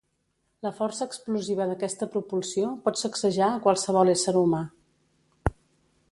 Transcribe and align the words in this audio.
La 0.67 0.69
força 0.77 1.07
explosiva 1.09 1.67
d'aquesta 1.71 2.07
propulsió 2.15 2.71
pot 2.87 2.99
sacsejar 3.01 3.49
a 3.49 3.59
qualsevol 3.67 4.13
ésser 4.15 4.35
humà. 4.41 4.63